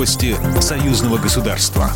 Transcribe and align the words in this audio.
Новости 0.00 0.34
союзного 0.62 1.18
государства. 1.18 1.90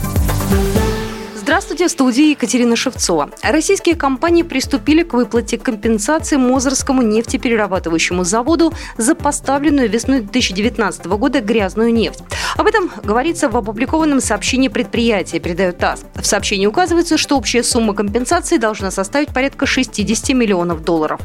Здравствуйте, 1.34 1.88
в 1.88 1.90
студии 1.90 2.32
Екатерина 2.32 2.76
Шевцова. 2.76 3.30
Российские 3.42 3.96
компании 3.96 4.42
приступили 4.42 5.02
к 5.04 5.14
выплате 5.14 5.56
компенсации 5.56 6.36
Мозырскому 6.36 7.00
нефтеперерабатывающему 7.00 8.24
заводу 8.24 8.74
за 8.98 9.14
поставленную 9.14 9.88
весной 9.88 10.20
2019 10.20 11.06
года 11.06 11.40
грязную 11.40 11.94
нефть. 11.94 12.20
Об 12.56 12.66
этом 12.66 12.90
говорится 13.02 13.48
в 13.48 13.56
опубликованном 13.56 14.20
сообщении 14.20 14.68
предприятия, 14.68 15.40
передает 15.40 15.78
ТАСС. 15.78 16.04
В 16.14 16.24
сообщении 16.24 16.66
указывается, 16.66 17.18
что 17.18 17.36
общая 17.36 17.62
сумма 17.62 17.94
компенсации 17.94 18.56
должна 18.56 18.90
составить 18.90 19.28
порядка 19.34 19.66
60 19.66 20.30
миллионов 20.30 20.84
долларов. 20.84 21.20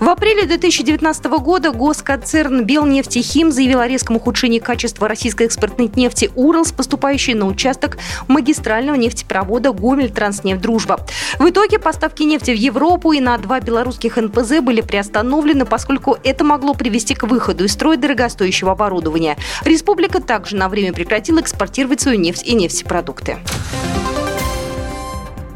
В 0.00 0.08
апреле 0.08 0.46
2019 0.46 1.24
года 1.26 1.70
госконцерн 1.70 2.64
«Белнефтехим» 2.64 3.52
заявил 3.52 3.80
о 3.80 3.88
резком 3.88 4.16
ухудшении 4.16 4.58
качества 4.58 5.06
российской 5.06 5.44
экспортной 5.44 5.90
нефти 5.94 6.30
«Уралс», 6.34 6.72
поступающей 6.72 7.34
на 7.34 7.46
участок 7.46 7.98
магистрального 8.26 8.96
нефтепровода 8.96 9.60
завода 9.60 9.72
«Гомель 9.72 10.10
Транснефть 10.10 10.60
Дружба». 10.60 11.00
В 11.38 11.48
итоге 11.48 11.78
поставки 11.78 12.22
нефти 12.22 12.52
в 12.52 12.54
Европу 12.54 13.12
и 13.12 13.20
на 13.20 13.36
два 13.38 13.60
белорусских 13.60 14.16
НПЗ 14.16 14.60
были 14.60 14.80
приостановлены, 14.80 15.66
поскольку 15.66 16.16
это 16.24 16.44
могло 16.44 16.74
привести 16.74 17.14
к 17.14 17.24
выходу 17.24 17.64
из 17.64 17.72
строя 17.72 17.96
дорогостоящего 17.96 18.72
оборудования. 18.72 19.36
Республика 19.64 20.20
также 20.20 20.56
на 20.56 20.68
время 20.70 20.94
прекратила 20.94 21.40
экспортировать 21.40 22.00
свою 22.00 22.18
нефть 22.18 22.46
и 22.46 22.54
нефтепродукты. 22.54 23.36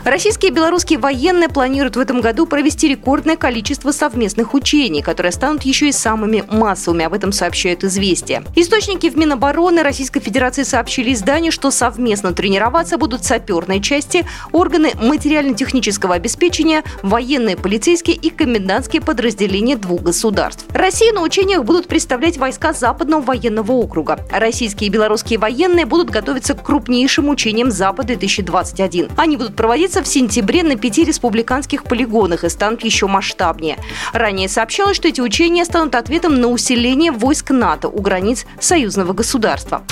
Российские 0.04 0.50
и 0.50 0.54
белорусские 0.54 0.98
военные 0.98 1.48
планируют 1.48 1.96
в 1.96 1.98
этом 1.98 2.20
году 2.20 2.44
провести 2.44 2.88
рекордное 2.88 3.36
количество 3.36 3.90
совместных 3.90 4.52
учений, 4.52 5.00
которые 5.00 5.32
станут 5.32 5.62
еще 5.62 5.88
и 5.88 5.92
самыми 5.92 6.44
массовыми. 6.50 7.06
Об 7.06 7.14
этом 7.14 7.32
сообщают 7.32 7.84
«Известия». 7.84 8.44
Источники 8.54 9.08
в 9.08 9.16
Минобороны 9.16 9.82
Российской 9.82 10.20
Федерации 10.20 10.62
сообщили 10.62 11.14
изданию, 11.14 11.52
что 11.52 11.70
совместно 11.70 12.34
тренироваться 12.34 12.98
будут 12.98 13.24
саперные 13.24 13.80
части, 13.80 14.26
органы 14.52 14.92
материально-технического 15.00 16.16
обеспечения, 16.16 16.82
военные, 17.02 17.56
полицейские 17.56 18.16
и 18.16 18.28
комендантские 18.28 19.00
подразделения 19.00 19.76
двух 19.76 20.02
государств. 20.02 20.66
Россию 20.68 21.14
на 21.14 21.22
учениях 21.22 21.64
будут 21.64 21.88
представлять 21.88 22.36
войска 22.36 22.74
Западного 22.74 23.22
военного 23.22 23.72
округа. 23.72 24.20
Российские 24.30 24.88
и 24.88 24.92
белорусские 24.92 25.38
военные 25.38 25.86
будут 25.86 26.10
готовиться 26.10 26.52
к 26.52 26.62
крупнейшим 26.62 27.30
учениям 27.30 27.70
Запад-2021. 27.70 29.12
Они 29.16 29.38
будут 29.38 29.56
проводиться 29.56 29.93
в 30.02 30.08
сентябре 30.08 30.62
на 30.62 30.76
пяти 30.76 31.04
республиканских 31.04 31.84
полигонах 31.84 32.44
и 32.44 32.48
станут 32.48 32.84
еще 32.84 33.06
масштабнее. 33.06 33.78
Ранее 34.12 34.48
сообщалось, 34.48 34.96
что 34.96 35.08
эти 35.08 35.20
учения 35.20 35.64
станут 35.64 35.94
ответом 35.94 36.40
на 36.40 36.48
усиление 36.48 37.12
войск 37.12 37.50
НАТО 37.50 37.88
у 37.88 38.00
границ 38.00 38.46
союзного 38.60 39.12
государства. 39.12 39.84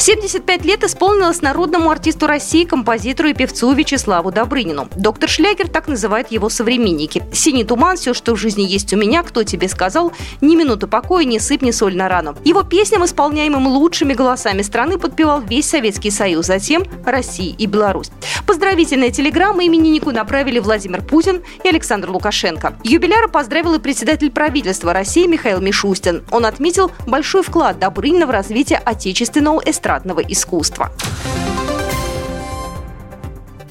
75 0.00 0.64
лет 0.64 0.82
исполнилось 0.82 1.42
народному 1.42 1.90
артисту 1.90 2.26
России, 2.26 2.64
композитору 2.64 3.28
и 3.28 3.34
певцу 3.34 3.70
Вячеславу 3.74 4.32
Добрынину. 4.32 4.88
Доктор 4.96 5.28
Шлягер 5.28 5.68
так 5.68 5.88
называют 5.88 6.30
его 6.30 6.48
современники. 6.48 7.22
«Синий 7.34 7.64
туман», 7.64 7.98
«Все, 7.98 8.14
что 8.14 8.34
в 8.34 8.38
жизни 8.38 8.62
есть 8.62 8.94
у 8.94 8.96
меня», 8.96 9.22
«Кто 9.22 9.42
тебе 9.42 9.68
сказал», 9.68 10.14
«Ни 10.40 10.56
минуты 10.56 10.86
покоя», 10.86 11.24
«Не 11.24 11.38
сыпь, 11.38 11.60
не 11.60 11.70
соль 11.70 11.96
на 11.96 12.08
рану». 12.08 12.34
Его 12.44 12.62
песням, 12.62 13.04
исполняемым 13.04 13.66
лучшими 13.66 14.14
голосами 14.14 14.62
страны, 14.62 14.96
подпевал 14.96 15.42
весь 15.42 15.68
Советский 15.68 16.10
Союз, 16.10 16.46
затем 16.46 16.84
Россия 17.04 17.54
и 17.54 17.66
Беларусь. 17.66 18.10
Поздравительные 18.46 19.10
телеграммы 19.10 19.66
имениннику 19.66 20.12
направили 20.12 20.60
Владимир 20.60 21.02
Путин 21.02 21.42
и 21.62 21.68
Александр 21.68 22.08
Лукашенко. 22.08 22.74
Юбиляра 22.84 23.28
поздравил 23.28 23.74
и 23.74 23.78
председатель 23.78 24.30
правительства 24.30 24.94
России 24.94 25.26
Михаил 25.26 25.60
Мишустин. 25.60 26.24
Он 26.30 26.46
отметил 26.46 26.90
большой 27.06 27.42
вклад 27.42 27.78
Добрынина 27.78 28.26
в 28.26 28.30
развитие 28.30 28.78
отечественного 28.78 29.60
эстрадного 29.60 29.89
эстрадного 29.90 30.20
искусства. 30.20 30.90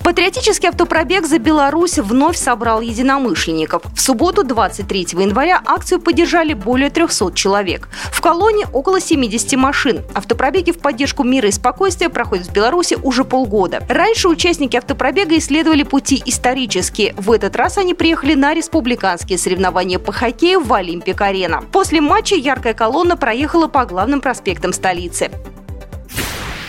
Патриотический 0.09 0.69
автопробег 0.69 1.27
за 1.27 1.37
Беларусь 1.37 1.99
вновь 1.99 2.35
собрал 2.35 2.81
единомышленников. 2.81 3.83
В 3.93 4.01
субботу, 4.01 4.43
23 4.43 5.07
января, 5.11 5.61
акцию 5.63 6.01
поддержали 6.01 6.53
более 6.53 6.89
300 6.89 7.31
человек. 7.35 7.89
В 8.11 8.19
колонне 8.19 8.65
около 8.73 8.99
70 8.99 9.53
машин. 9.53 10.01
Автопробеги 10.15 10.71
в 10.71 10.79
поддержку 10.79 11.23
мира 11.23 11.49
и 11.49 11.51
спокойствия 11.51 12.09
проходят 12.09 12.47
в 12.47 12.51
Беларуси 12.51 12.97
уже 13.03 13.23
полгода. 13.23 13.83
Раньше 13.87 14.29
участники 14.29 14.75
автопробега 14.75 15.37
исследовали 15.37 15.83
пути 15.83 16.19
исторические. 16.25 17.13
В 17.15 17.31
этот 17.31 17.55
раз 17.55 17.77
они 17.77 17.93
приехали 17.93 18.33
на 18.33 18.55
республиканские 18.55 19.37
соревнования 19.37 19.99
по 19.99 20.11
хоккею 20.11 20.61
в 20.61 20.73
Олимпик-арена. 20.73 21.65
После 21.71 22.01
матча 22.01 22.33
яркая 22.33 22.73
колонна 22.73 23.15
проехала 23.15 23.67
по 23.67 23.85
главным 23.85 24.21
проспектам 24.21 24.73
столицы. 24.73 25.29